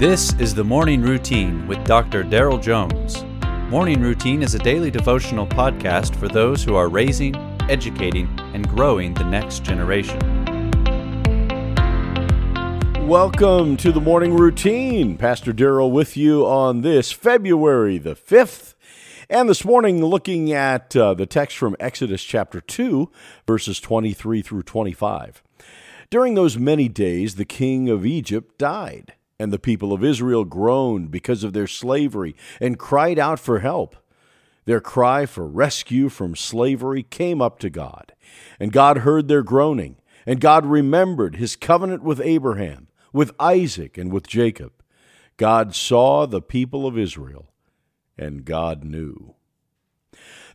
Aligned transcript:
This 0.00 0.32
is 0.38 0.54
the 0.54 0.64
Morning 0.64 1.02
Routine 1.02 1.66
with 1.66 1.84
Dr. 1.84 2.24
Daryl 2.24 2.58
Jones. 2.58 3.22
Morning 3.70 4.00
Routine 4.00 4.42
is 4.42 4.54
a 4.54 4.58
daily 4.58 4.90
devotional 4.90 5.46
podcast 5.46 6.16
for 6.16 6.26
those 6.26 6.64
who 6.64 6.74
are 6.74 6.88
raising, 6.88 7.36
educating, 7.68 8.26
and 8.54 8.66
growing 8.66 9.12
the 9.12 9.24
next 9.24 9.62
generation. 9.62 10.18
Welcome 13.06 13.76
to 13.76 13.92
the 13.92 14.00
Morning 14.00 14.34
Routine. 14.34 15.18
Pastor 15.18 15.52
Daryl 15.52 15.92
with 15.92 16.16
you 16.16 16.46
on 16.46 16.80
this 16.80 17.12
February 17.12 17.98
the 17.98 18.14
5th. 18.14 18.72
And 19.28 19.50
this 19.50 19.66
morning, 19.66 20.02
looking 20.02 20.50
at 20.50 20.96
uh, 20.96 21.12
the 21.12 21.26
text 21.26 21.58
from 21.58 21.76
Exodus 21.78 22.24
chapter 22.24 22.62
2, 22.62 23.10
verses 23.46 23.78
23 23.80 24.40
through 24.40 24.62
25. 24.62 25.42
During 26.08 26.36
those 26.36 26.56
many 26.56 26.88
days, 26.88 27.34
the 27.34 27.44
king 27.44 27.90
of 27.90 28.06
Egypt 28.06 28.56
died 28.56 29.12
and 29.40 29.50
the 29.50 29.58
people 29.58 29.94
of 29.94 30.04
Israel 30.04 30.44
groaned 30.44 31.10
because 31.10 31.42
of 31.42 31.54
their 31.54 31.66
slavery 31.66 32.36
and 32.60 32.78
cried 32.78 33.18
out 33.18 33.40
for 33.40 33.60
help. 33.60 33.96
Their 34.66 34.82
cry 34.82 35.24
for 35.24 35.46
rescue 35.46 36.10
from 36.10 36.36
slavery 36.36 37.02
came 37.02 37.40
up 37.40 37.58
to 37.60 37.70
God, 37.70 38.12
and 38.60 38.70
God 38.70 38.98
heard 38.98 39.28
their 39.28 39.42
groaning, 39.42 39.96
and 40.26 40.40
God 40.40 40.66
remembered 40.66 41.36
his 41.36 41.56
covenant 41.56 42.02
with 42.02 42.20
Abraham, 42.20 42.88
with 43.14 43.32
Isaac, 43.40 43.96
and 43.96 44.12
with 44.12 44.26
Jacob. 44.26 44.72
God 45.38 45.74
saw 45.74 46.26
the 46.26 46.42
people 46.42 46.86
of 46.86 46.98
Israel, 46.98 47.50
and 48.18 48.44
God 48.44 48.84
knew. 48.84 49.34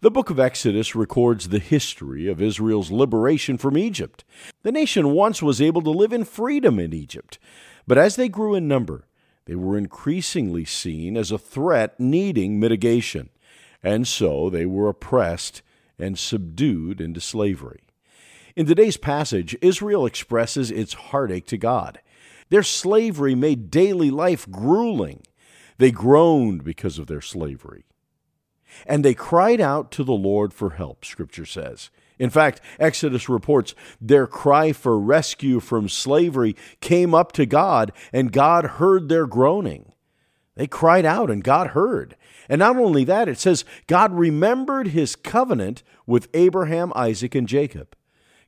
The 0.02 0.12
book 0.12 0.30
of 0.30 0.40
Exodus 0.40 0.94
records 0.94 1.50
the 1.50 1.58
history 1.58 2.28
of 2.28 2.40
Israel's 2.40 2.92
liberation 2.92 3.58
from 3.58 3.78
Egypt. 3.78 4.24
The 4.62 4.72
nation 4.72 5.10
once 5.10 5.42
was 5.42 5.60
able 5.60 5.82
to 5.82 5.90
live 5.90 6.14
in 6.14 6.26
freedom 6.26 6.78
in 6.78 6.94
Egypt, 6.94 7.40
but 7.88 7.98
as 7.98 8.16
they 8.16 8.30
grew 8.30 8.56
in 8.56 8.68
number, 8.68 9.06
they 9.46 9.56
were 9.56 9.78
increasingly 9.78 10.66
seen 10.66 11.16
as 11.16 11.32
a 11.32 11.38
threat 11.38 12.00
needing 12.00 12.60
mitigation, 12.60 13.30
and 13.84 14.08
so 14.08 14.50
they 14.50 14.66
were 14.66 14.90
oppressed 14.90 15.62
and 16.00 16.18
subdued 16.18 17.00
into 17.00 17.22
slavery. 17.22 17.82
In 18.56 18.66
today's 18.66 18.98
passage, 18.98 19.56
Israel 19.62 20.06
expresses 20.06 20.72
its 20.72 20.94
heartache 20.94 21.46
to 21.48 21.58
God. 21.58 22.00
Their 22.50 22.64
slavery 22.64 23.36
made 23.36 23.70
daily 23.70 24.10
life 24.10 24.50
grueling. 24.50 25.24
They 25.78 25.92
groaned 25.92 26.64
because 26.64 26.98
of 26.98 27.08
their 27.08 27.22
slavery. 27.22 27.86
And 28.86 29.04
they 29.04 29.14
cried 29.14 29.62
out 29.62 29.92
to 29.92 30.04
the 30.04 30.14
Lord 30.14 30.54
for 30.54 30.72
help, 30.72 31.06
Scripture 31.06 31.46
says. 31.46 31.90
In 32.18 32.30
fact, 32.30 32.62
Exodus 32.80 33.28
reports 33.28 33.76
their 34.00 34.28
cry 34.28 34.72
for 34.72 35.00
rescue 35.00 35.60
from 35.60 35.90
slavery 35.90 36.56
came 36.80 37.14
up 37.14 37.32
to 37.34 37.46
God, 37.46 37.92
and 38.14 38.32
God 38.32 38.66
heard 38.66 39.10
their 39.10 39.28
groaning. 39.28 39.92
They 40.56 40.68
cried 40.68 41.06
out, 41.06 41.30
and 41.30 41.44
God 41.44 41.68
heard. 41.68 42.16
And 42.48 42.60
not 42.60 42.78
only 42.78 43.04
that, 43.06 43.28
it 43.28 43.40
says 43.40 43.66
God 43.88 44.14
remembered 44.14 44.88
his 44.88 45.16
covenant 45.16 45.84
with 46.06 46.30
Abraham, 46.34 46.94
Isaac, 46.96 47.36
and 47.36 47.48
Jacob. 47.48 47.96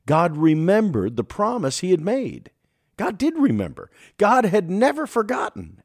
God 0.06 0.36
remembered 0.36 1.16
the 1.16 1.24
promise 1.24 1.80
he 1.80 1.90
had 1.90 2.00
made. 2.00 2.50
God 2.96 3.18
did 3.18 3.36
remember. 3.36 3.90
God 4.16 4.46
had 4.46 4.70
never 4.70 5.06
forgotten. 5.06 5.82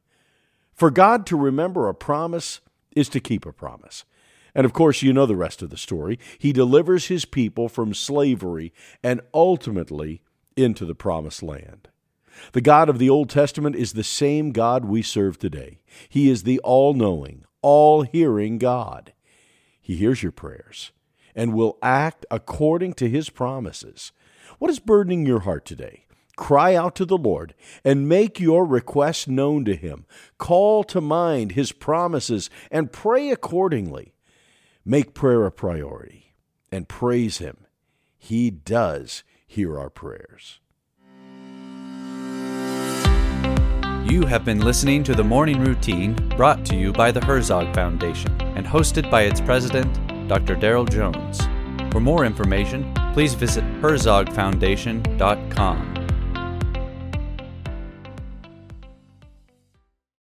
For 0.74 0.90
God 0.90 1.26
to 1.28 1.38
remember 1.38 1.88
a 1.88 1.94
promise 1.94 2.62
is 2.96 3.10
to 3.10 3.20
keep 3.20 3.46
a 3.46 3.52
promise. 3.52 4.06
And 4.56 4.66
of 4.66 4.74
course, 4.74 5.02
you 5.02 5.14
know 5.14 5.26
the 5.26 5.36
rest 5.36 5.62
of 5.62 5.70
the 5.70 5.78
story. 5.78 6.20
He 6.38 6.54
delivers 6.54 7.08
his 7.08 7.26
people 7.26 7.70
from 7.70 7.94
slavery 7.94 8.74
and 9.04 9.22
ultimately 9.34 10.22
into 10.56 10.86
the 10.86 10.96
promised 10.96 11.42
land. 11.42 11.90
The 12.54 12.62
God 12.62 12.90
of 12.90 13.00
the 13.00 13.10
Old 13.10 13.30
Testament 13.30 13.76
is 13.76 13.94
the 13.94 14.04
same 14.04 14.52
God 14.52 14.86
we 14.86 15.02
serve 15.02 15.38
today. 15.38 15.80
He 16.10 16.30
is 16.30 16.44
the 16.44 16.60
all 16.60 16.94
knowing, 16.94 17.46
all 17.62 18.02
hearing 18.04 18.58
God. 18.58 19.14
He 19.82 19.96
hears 19.96 20.24
your 20.24 20.32
prayers 20.32 20.92
and 21.36 21.54
will 21.54 21.78
act 21.82 22.26
according 22.32 22.94
to 22.94 23.10
his 23.10 23.30
promises. 23.30 24.12
What 24.60 24.72
is 24.72 24.80
burdening 24.80 25.26
your 25.26 25.42
heart 25.42 25.66
today? 25.66 26.06
Cry 26.36 26.76
out 26.76 26.96
to 26.96 27.06
the 27.06 27.18
Lord 27.18 27.54
and 27.84 28.10
make 28.10 28.40
your 28.40 28.66
request 28.66 29.28
known 29.28 29.66
to 29.66 29.76
him. 29.76 30.06
Call 30.38 30.84
to 30.86 31.00
mind 31.00 31.52
his 31.52 31.72
promises 31.72 32.50
and 32.72 32.92
pray 32.92 33.30
accordingly. 33.30 34.13
Make 34.86 35.14
prayer 35.14 35.46
a 35.46 35.52
priority 35.52 36.36
and 36.70 36.90
praise 36.90 37.38
Him. 37.38 37.68
He 38.18 38.52
does 38.52 39.24
hear 39.48 39.80
our 39.80 39.90
prayers. 39.90 40.60
You 44.06 44.26
have 44.26 44.44
been 44.44 44.60
listening 44.60 45.06
to 45.06 45.16
the 45.16 45.24
Morning 45.24 45.62
Routine 45.62 46.16
brought 46.36 46.66
to 46.66 46.76
you 46.76 46.92
by 46.92 47.12
the 47.12 47.24
Herzog 47.24 47.74
Foundation 47.74 48.36
and 48.58 48.68
hosted 48.68 49.10
by 49.10 49.22
its 49.22 49.40
president, 49.40 49.94
Dr. 50.28 50.58
Daryl 50.58 50.90
Jones. 50.90 51.40
For 51.94 52.02
more 52.02 52.26
information, 52.26 52.94
please 53.14 53.36
visit 53.36 53.64
herzogfoundation.com. 53.82 55.93